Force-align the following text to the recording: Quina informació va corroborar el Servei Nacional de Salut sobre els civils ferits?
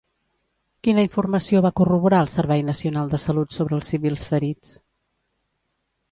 Quina 0.85 1.01
informació 1.07 1.59
va 1.65 1.71
corroborar 1.79 2.21
el 2.25 2.31
Servei 2.35 2.63
Nacional 2.69 3.11
de 3.11 3.19
Salut 3.25 3.53
sobre 3.57 3.77
els 3.81 3.91
civils 3.95 4.23
ferits? 4.31 4.73